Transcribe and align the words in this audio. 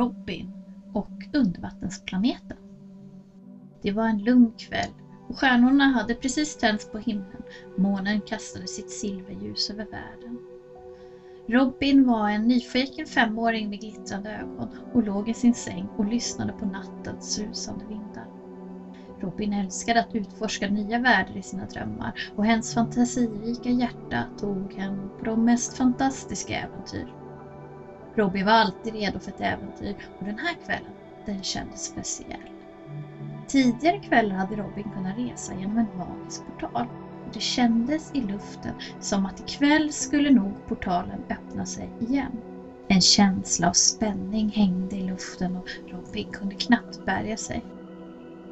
Robin 0.00 0.48
och 0.92 1.26
undervattensplaneten. 1.32 2.56
Det 3.82 3.90
var 3.90 4.06
en 4.08 4.18
lugn 4.18 4.52
kväll 4.58 4.90
och 5.28 5.36
stjärnorna 5.38 5.88
hade 5.88 6.14
precis 6.14 6.56
tänts 6.56 6.84
på 6.92 6.98
himlen. 6.98 7.42
Månen 7.76 8.20
kastade 8.20 8.66
sitt 8.66 8.90
silverljus 8.90 9.70
över 9.70 9.84
världen. 9.84 10.38
Robin 11.48 12.04
var 12.06 12.28
en 12.28 12.48
nyfiken 12.48 13.06
femåring 13.06 13.68
med 13.70 13.80
glittrande 13.80 14.30
ögon 14.30 14.68
och 14.92 15.02
låg 15.02 15.28
i 15.28 15.34
sin 15.34 15.54
säng 15.54 15.88
och 15.96 16.04
lyssnade 16.04 16.52
på 16.52 16.64
nattens 16.64 17.32
susande 17.32 17.84
vindar. 17.84 18.26
Robin 19.20 19.52
älskade 19.52 20.00
att 20.00 20.14
utforska 20.14 20.66
nya 20.68 20.98
världar 20.98 21.36
i 21.36 21.42
sina 21.42 21.64
drömmar 21.64 22.12
och 22.36 22.44
hennes 22.44 22.74
fantasirika 22.74 23.70
hjärta 23.70 24.26
tog 24.38 24.72
henne 24.72 25.08
på 25.18 25.24
de 25.24 25.44
mest 25.44 25.76
fantastiska 25.76 26.54
äventyr. 26.54 27.19
Robin 28.16 28.46
var 28.46 28.52
alltid 28.52 28.94
redo 28.94 29.18
för 29.18 29.30
ett 29.30 29.40
äventyr 29.40 29.94
och 30.18 30.24
den 30.24 30.38
här 30.38 30.54
kvällen, 30.66 30.92
den 31.26 31.42
kändes 31.42 31.84
speciell. 31.84 32.50
Tidigare 33.48 33.98
kvällar 33.98 34.36
hade 34.36 34.56
Robin 34.56 34.90
kunnat 34.94 35.18
resa 35.18 35.54
genom 35.54 35.78
en 35.78 35.96
magisk 35.96 36.42
portal 36.46 36.86
och 37.26 37.32
det 37.34 37.40
kändes 37.40 38.10
i 38.14 38.20
luften 38.20 38.74
som 39.00 39.26
att 39.26 39.40
ikväll 39.40 39.92
skulle 39.92 40.30
nog 40.30 40.66
portalen 40.68 41.24
öppna 41.30 41.66
sig 41.66 41.90
igen. 42.00 42.40
En 42.88 43.00
känsla 43.00 43.68
av 43.68 43.72
spänning 43.72 44.48
hängde 44.48 44.96
i 44.96 45.02
luften 45.02 45.56
och 45.56 45.68
Robin 45.86 46.32
kunde 46.32 46.54
knappt 46.54 47.04
bärga 47.06 47.36
sig. 47.36 47.64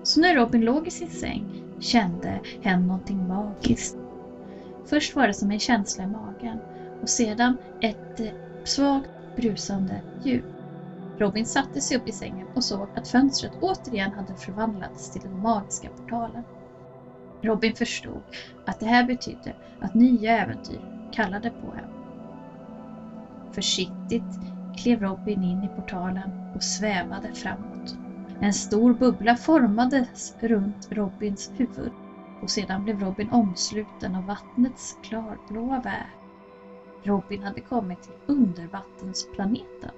Så 0.02 0.20
när 0.20 0.34
Robin 0.34 0.60
låg 0.60 0.86
i 0.86 0.90
sin 0.90 1.08
säng 1.08 1.62
kände 1.80 2.40
hen 2.60 2.86
någonting 2.86 3.26
magiskt. 3.26 3.96
Först 4.86 5.16
var 5.16 5.26
det 5.26 5.34
som 5.34 5.50
en 5.50 5.58
känsla 5.58 6.04
i 6.04 6.06
magen 6.06 6.58
och 7.02 7.08
sedan 7.08 7.58
ett 7.80 8.20
eh, 8.20 8.32
svagt 8.64 9.10
brusande 9.38 10.02
ljud. 10.24 10.44
Robin 11.18 11.46
satte 11.46 11.80
sig 11.80 11.96
upp 11.96 12.08
i 12.08 12.12
sängen 12.12 12.46
och 12.54 12.64
såg 12.64 12.88
att 12.94 13.08
fönstret 13.08 13.52
återigen 13.60 14.12
hade 14.12 14.34
förvandlats 14.34 15.10
till 15.10 15.22
den 15.22 15.42
magiska 15.42 15.88
portalen. 15.90 16.44
Robin 17.42 17.72
förstod 17.72 18.22
att 18.66 18.80
det 18.80 18.86
här 18.86 19.04
betydde 19.04 19.52
att 19.80 19.94
nya 19.94 20.32
äventyr 20.32 20.80
kallade 21.12 21.50
på 21.50 21.72
henne. 21.72 21.88
Försiktigt 23.52 24.38
klev 24.76 25.00
Robin 25.00 25.42
in 25.42 25.64
i 25.64 25.68
portalen 25.68 26.30
och 26.54 26.62
svävade 26.62 27.32
framåt. 27.34 27.94
En 28.40 28.52
stor 28.52 28.92
bubbla 28.94 29.36
formades 29.36 30.34
runt 30.40 30.88
Robins 30.90 31.50
huvud 31.56 31.92
och 32.42 32.50
sedan 32.50 32.84
blev 32.84 33.00
Robin 33.00 33.30
omsluten 33.30 34.14
av 34.14 34.26
vattnets 34.26 34.96
klarblåa 35.02 35.80
värld. 35.80 36.27
Robin 37.08 37.42
hade 37.42 37.60
kommit 37.60 38.02
till 38.02 38.12
undervattensplaneten. 38.26 39.90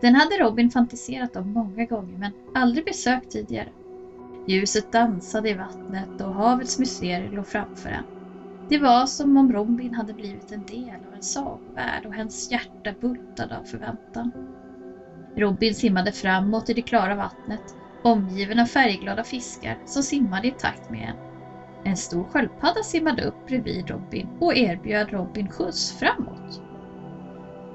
Den 0.00 0.14
hade 0.14 0.36
Robin 0.36 0.70
fantiserat 0.70 1.36
om 1.36 1.52
många 1.52 1.84
gånger 1.84 2.18
men 2.18 2.32
aldrig 2.54 2.84
besökt 2.84 3.30
tidigare. 3.30 3.68
Ljuset 4.46 4.92
dansade 4.92 5.48
i 5.48 5.54
vattnet 5.54 6.20
och 6.20 6.32
havets 6.32 6.78
mysterier 6.78 7.30
låg 7.30 7.46
framför 7.46 7.88
en. 7.88 8.04
Det 8.68 8.78
var 8.78 9.06
som 9.06 9.36
om 9.36 9.52
Robin 9.52 9.94
hade 9.94 10.12
blivit 10.12 10.52
en 10.52 10.64
del 10.66 11.06
av 11.08 11.14
en 11.14 11.22
sagovärld 11.22 12.06
och 12.06 12.12
hennes 12.14 12.50
hjärta 12.50 12.92
bultade 13.00 13.56
av 13.58 13.62
förväntan. 13.62 14.30
Robin 15.36 15.74
simmade 15.74 16.12
framåt 16.12 16.70
i 16.70 16.72
det 16.72 16.80
klara 16.80 17.14
vattnet, 17.14 17.74
omgiven 18.02 18.58
av 18.58 18.64
färgglada 18.64 19.24
fiskar 19.24 19.78
som 19.86 20.02
simmade 20.02 20.46
i 20.46 20.50
takt 20.50 20.90
med 20.90 21.08
en. 21.08 21.27
En 21.84 21.96
stor 21.96 22.24
sköldpadda 22.24 22.82
simmade 22.82 23.22
upp 23.22 23.46
bredvid 23.46 23.90
Robin 23.90 24.28
och 24.40 24.54
erbjöd 24.54 25.10
Robin 25.12 25.48
skjuts 25.48 25.92
framåt. 25.92 26.60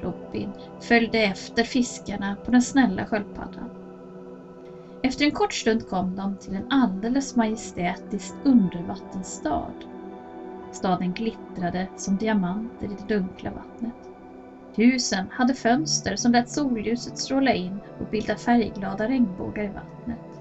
Robin 0.01 0.51
följde 0.81 1.19
efter 1.19 1.63
fiskarna 1.63 2.35
på 2.45 2.51
den 2.51 2.61
snälla 2.61 3.05
sköldpaddan. 3.05 3.69
Efter 5.03 5.25
en 5.25 5.31
kort 5.31 5.53
stund 5.53 5.87
kom 5.87 6.15
de 6.15 6.35
till 6.35 6.55
en 6.55 6.65
alldeles 6.69 7.35
majestätisk 7.35 8.33
undervattensstad. 8.43 9.73
Staden 10.71 11.13
glittrade 11.13 11.87
som 11.97 12.17
diamanter 12.17 12.85
i 12.85 12.95
det 12.99 13.15
dunkla 13.15 13.49
vattnet. 13.49 14.09
Husen 14.75 15.27
hade 15.29 15.53
fönster 15.53 16.15
som 16.15 16.31
lät 16.31 16.49
solljuset 16.49 17.17
stråla 17.17 17.53
in 17.53 17.79
och 17.99 18.07
bilda 18.11 18.35
färgglada 18.35 19.07
regnbågar 19.07 19.63
i 19.63 19.67
vattnet. 19.67 20.32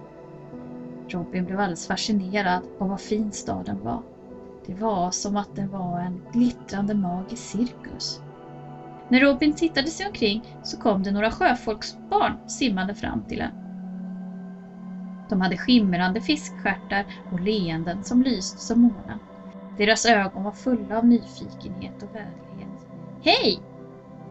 Robin 1.15 1.45
blev 1.45 1.61
alldeles 1.61 1.87
fascinerad 1.87 2.63
av 2.79 2.89
vad 2.89 3.01
fin 3.01 3.33
staden 3.33 3.81
var. 3.83 4.03
Det 4.67 4.75
var 4.75 5.11
som 5.11 5.37
att 5.37 5.57
den 5.57 5.71
var 5.71 6.01
en 6.01 6.21
glittrande 6.33 6.95
magisk 6.95 7.43
cirkus. 7.43 8.21
När 9.09 9.21
Robin 9.21 9.53
tittade 9.53 9.87
sig 9.87 10.07
omkring 10.07 10.57
så 10.63 10.77
kom 10.77 11.03
det 11.03 11.11
några 11.11 11.31
sjöfolksbarn 11.31 12.49
simmande 12.49 12.95
fram 12.95 13.23
till 13.29 13.41
en. 13.41 13.53
De 15.29 15.41
hade 15.41 15.57
skimrande 15.57 16.21
fiskstjärtar 16.21 17.05
och 17.33 17.41
leenden 17.41 18.05
som 18.05 18.23
lyste 18.23 18.59
som 18.59 18.81
månen. 18.81 19.19
Deras 19.79 20.07
ögon 20.07 20.43
var 20.43 20.53
fulla 20.53 20.99
av 20.99 21.05
nyfikenhet 21.05 22.03
och 22.03 22.15
vänlighet. 22.15 22.87
Hej! 23.23 23.59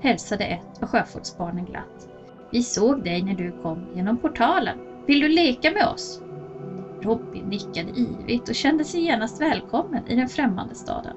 hälsade 0.02 0.44
ett 0.46 0.82
av 0.82 0.88
sjöfolksbarnen 0.88 1.66
glatt. 1.66 2.08
Vi 2.52 2.62
såg 2.62 3.04
dig 3.04 3.22
när 3.22 3.34
du 3.34 3.52
kom 3.62 3.88
genom 3.96 4.18
portalen. 4.18 4.78
Vill 5.08 5.20
du 5.20 5.28
leka 5.28 5.72
med 5.72 5.86
oss? 5.86 6.22
Robin 7.02 7.46
nickade 7.46 7.92
ivigt 8.00 8.50
och 8.50 8.56
kände 8.56 8.86
sig 8.86 9.02
genast 9.02 9.42
välkommen 9.42 10.08
i 10.08 10.16
den 10.16 10.28
främmande 10.28 10.76
staden. 10.76 11.16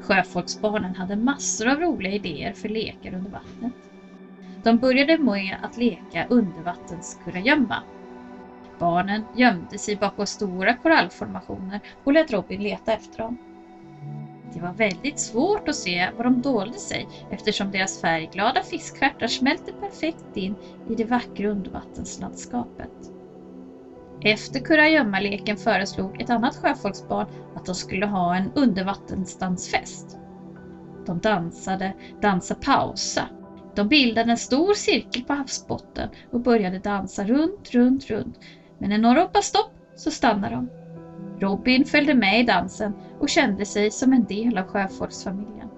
Sjöfolksbarnen 0.00 0.94
hade 0.94 1.16
massor 1.16 1.68
av 1.68 1.80
roliga 1.80 2.12
idéer 2.12 2.52
för 2.52 2.68
lekar 2.68 3.14
under 3.14 3.30
vattnet. 3.30 3.72
De 4.64 4.78
började 4.78 5.18
med 5.18 5.56
att 5.62 5.76
leka 5.76 6.26
undervattenskurragömma. 6.28 7.82
Barnen 8.78 9.24
gömde 9.34 9.78
sig 9.78 9.96
bakom 9.96 10.26
stora 10.26 10.74
korallformationer 10.74 11.80
och 12.04 12.12
lät 12.12 12.32
Robin 12.32 12.62
leta 12.62 12.92
efter 12.92 13.18
dem. 13.18 13.38
Det 14.54 14.60
var 14.60 14.72
väldigt 14.72 15.20
svårt 15.20 15.68
att 15.68 15.76
se 15.76 16.10
var 16.16 16.24
de 16.24 16.42
dolde 16.42 16.78
sig 16.78 17.08
eftersom 17.30 17.70
deras 17.70 18.00
färgglada 18.00 18.62
fiskstjärtar 18.62 19.26
smälte 19.26 19.72
perfekt 19.72 20.36
in 20.36 20.56
i 20.88 20.94
det 20.94 21.04
vackra 21.04 21.48
undervattenslandskapet. 21.48 23.12
Efter 24.24 24.60
kurragömmaleken 24.60 25.56
föreslog 25.56 26.20
ett 26.20 26.30
annat 26.30 26.56
sjöfolksbarn 26.56 27.26
att 27.54 27.66
de 27.66 27.74
skulle 27.74 28.06
ha 28.06 28.36
en 28.36 28.50
undervattensdansfest. 28.54 30.16
De 31.06 31.18
dansade 31.18 31.92
Dansa 32.20 32.54
pausa. 32.54 33.28
De 33.74 33.88
bildade 33.88 34.30
en 34.30 34.36
stor 34.36 34.74
cirkel 34.74 35.22
på 35.22 35.32
havsbotten 35.32 36.08
och 36.30 36.40
började 36.40 36.78
dansa 36.78 37.24
runt, 37.24 37.70
runt, 37.70 38.10
runt. 38.10 38.38
Men 38.78 38.88
när 38.88 38.98
några 38.98 39.20
hoppade 39.20 39.42
stopp 39.44 39.70
så 39.96 40.10
stannade 40.10 40.54
de. 40.54 40.68
Robin 41.40 41.84
följde 41.84 42.14
med 42.14 42.40
i 42.40 42.42
dansen 42.42 42.94
och 43.18 43.28
kände 43.28 43.64
sig 43.64 43.90
som 43.90 44.12
en 44.12 44.24
del 44.26 44.58
av 44.58 44.64
sjöfolksfamiljen. 44.64 45.68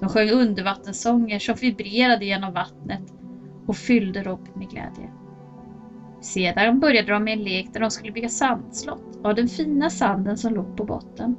De 0.00 0.08
sjöng 0.08 0.30
undervattenssånger 0.30 1.38
som 1.38 1.54
vibrerade 1.54 2.24
genom 2.24 2.52
vattnet 2.52 3.02
och 3.66 3.76
fyllde 3.76 4.22
Robin 4.22 4.52
med 4.54 4.70
glädje. 4.70 5.10
Sedan 6.20 6.80
började 6.80 7.12
de 7.12 7.24
med 7.24 7.32
en 7.32 7.44
lek 7.44 7.72
där 7.72 7.80
de 7.80 7.90
skulle 7.90 8.12
bygga 8.12 8.28
sandslott 8.28 9.18
av 9.24 9.34
den 9.34 9.48
fina 9.48 9.90
sanden 9.90 10.36
som 10.36 10.54
låg 10.54 10.76
på 10.76 10.84
botten. 10.84 11.36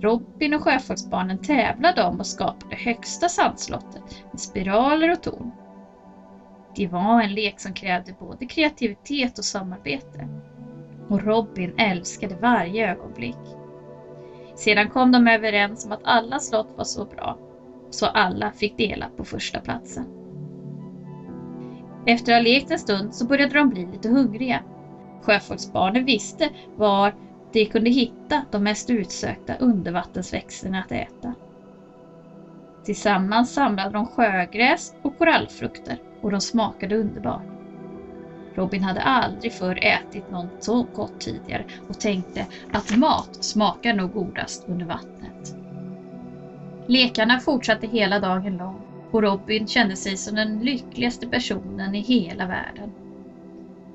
Robin 0.00 0.54
och 0.54 0.62
sjöfolksbarnen 0.62 1.38
tävlade 1.38 2.02
om 2.02 2.20
att 2.20 2.26
skapa 2.26 2.66
det 2.70 2.76
högsta 2.76 3.28
sandslottet 3.28 4.24
med 4.30 4.40
spiraler 4.40 5.10
och 5.10 5.22
torn. 5.22 5.50
Det 6.76 6.86
var 6.86 7.22
en 7.22 7.34
lek 7.34 7.60
som 7.60 7.72
krävde 7.72 8.12
både 8.12 8.46
kreativitet 8.46 9.38
och 9.38 9.44
samarbete. 9.44 10.28
Och 11.08 11.22
Robin 11.22 11.72
älskade 11.78 12.34
varje 12.34 12.90
ögonblick. 12.90 13.36
Sedan 14.56 14.88
kom 14.88 15.12
de 15.12 15.28
överens 15.28 15.84
om 15.84 15.92
att 15.92 16.00
alla 16.04 16.38
slott 16.40 16.74
var 16.76 16.84
så 16.84 17.04
bra, 17.04 17.36
så 17.90 18.06
alla 18.06 18.50
fick 18.50 18.76
dela 18.76 19.08
på 19.16 19.24
första 19.24 19.60
platsen. 19.60 20.19
Efter 22.06 22.32
att 22.32 22.38
ha 22.38 22.44
lekt 22.44 22.70
en 22.70 22.78
stund 22.78 23.14
så 23.14 23.26
började 23.26 23.54
de 23.54 23.68
bli 23.68 23.86
lite 23.86 24.08
hungriga. 24.08 24.62
Sjöfolksbarnen 25.22 26.04
visste 26.04 26.50
var 26.76 27.14
de 27.52 27.66
kunde 27.66 27.90
hitta 27.90 28.42
de 28.50 28.62
mest 28.62 28.90
utsökta 28.90 29.54
undervattensväxterna 29.54 30.78
att 30.78 30.92
äta. 30.92 31.34
Tillsammans 32.84 33.54
samlade 33.54 33.90
de 33.92 34.06
sjögräs 34.06 34.94
och 35.02 35.18
korallfrukter 35.18 35.98
och 36.20 36.30
de 36.30 36.40
smakade 36.40 36.96
underbart. 36.96 37.42
Robin 38.54 38.82
hade 38.82 39.00
aldrig 39.00 39.52
förr 39.52 39.78
ätit 39.82 40.30
något 40.30 40.64
så 40.64 40.82
gott 40.82 41.20
tidigare 41.20 41.64
och 41.88 42.00
tänkte 42.00 42.46
att 42.72 42.96
mat 42.96 43.44
smakar 43.44 43.92
nog 43.92 44.12
godast 44.12 44.64
under 44.68 44.86
vattnet. 44.86 45.54
Lekarna 46.86 47.38
fortsatte 47.38 47.86
hela 47.86 48.18
dagen 48.18 48.56
lång 48.56 48.89
och 49.12 49.22
Robin 49.22 49.66
kände 49.66 49.96
sig 49.96 50.16
som 50.16 50.34
den 50.34 50.58
lyckligaste 50.58 51.26
personen 51.26 51.94
i 51.94 52.00
hela 52.00 52.46
världen. 52.46 52.92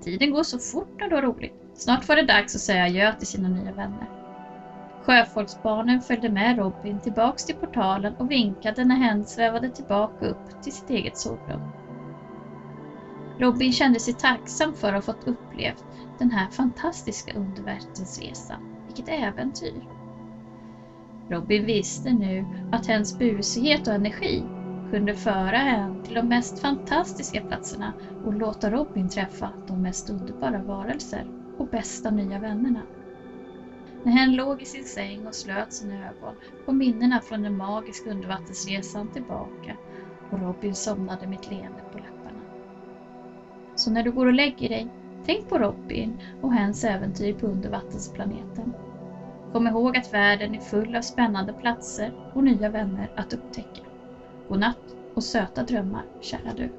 Tiden 0.04 0.32
går 0.32 0.44
så 0.44 0.60
fort 0.60 1.00
när 1.00 1.10
du 1.10 1.16
har 1.16 1.22
roligt. 1.22 1.54
Snart 1.74 2.08
var 2.08 2.16
det 2.16 2.24
dags 2.24 2.56
att 2.56 2.62
säga 2.62 2.84
adjö 2.84 3.14
till 3.14 3.28
sina 3.28 3.50
nya 3.50 3.72
vänner. 3.72 4.10
Sjöfolksbarnen 5.02 6.02
följde 6.02 6.30
med 6.30 6.58
Robin 6.58 7.00
tillbaks 7.00 7.46
till 7.46 7.56
portalen 7.56 8.14
och 8.14 8.32
vinkade 8.32 8.84
när 8.84 8.96
hen 8.96 9.26
svävade 9.26 9.70
tillbaka 9.70 10.26
upp 10.26 10.64
till 10.64 10.74
sitt 10.74 10.90
eget 10.90 11.18
sovrum. 11.18 11.62
Robin 13.40 13.72
kände 13.72 14.00
sig 14.00 14.14
tacksam 14.14 14.74
för 14.74 14.88
att 14.88 15.06
ha 15.06 15.14
fått 15.14 15.28
uppleva 15.28 15.78
den 16.20 16.32
här 16.32 16.48
fantastiska 16.48 17.34
undervattensresan. 17.34 18.60
Vilket 18.86 19.10
äventyr! 19.10 19.88
Robin 21.30 21.66
visste 21.66 22.14
nu 22.14 22.46
att 22.72 22.86
hens 22.86 23.18
busighet 23.18 23.88
och 23.88 23.94
energi 23.94 24.44
kunde 24.92 25.14
föra 25.14 25.58
en 25.58 26.04
till 26.04 26.16
de 26.16 26.28
mest 26.28 26.60
fantastiska 26.60 27.42
platserna 27.42 27.94
och 28.24 28.34
låta 28.34 28.70
Robin 28.70 29.10
träffa 29.10 29.50
de 29.68 29.82
mest 29.82 30.10
underbara 30.10 30.62
varelser 30.62 31.26
och 31.58 31.68
bästa 31.68 32.12
nya 32.12 32.40
vännerna. 32.40 32.82
När 34.04 34.12
hen 34.12 34.36
låg 34.36 34.62
i 34.62 34.66
sin 34.66 34.86
säng 34.86 35.28
och 35.28 35.36
slöt 35.36 35.74
sina 35.74 35.96
ögon 35.96 36.36
kom 36.66 36.78
minnena 36.78 37.22
från 37.22 37.42
den 37.42 37.58
magiska 37.58 38.10
undervattensresan 38.10 39.14
tillbaka 39.14 39.78
och 40.32 40.40
Robin 40.40 40.76
somnade 40.76 41.28
med 41.28 41.40
ett 41.40 41.50
leende 41.50 41.82
på 41.92 41.98
läpparna. 41.98 42.42
Så 43.76 43.92
när 43.92 44.04
du 44.04 44.12
går 44.12 44.26
och 44.26 44.34
lägger 44.34 44.70
dig, 44.70 44.88
tänk 45.26 45.50
på 45.50 45.58
Robin 45.58 46.18
och 46.42 46.54
hens 46.54 46.84
äventyr 46.84 47.34
på 47.34 47.48
undervattensplaneten. 47.48 48.74
Kom 49.52 49.68
ihåg 49.68 49.98
att 49.98 50.14
världen 50.14 50.56
är 50.56 50.60
full 50.60 50.96
av 50.96 51.02
spännande 51.02 51.54
platser 51.54 52.12
och 52.34 52.44
nya 52.44 52.70
vänner 52.70 53.10
att 53.16 53.34
upptäcka. 53.34 53.82
Godnatt 54.50 54.96
och 55.14 55.24
söta 55.24 55.64
drömmar, 55.64 56.06
kära 56.22 56.54
du. 56.58 56.70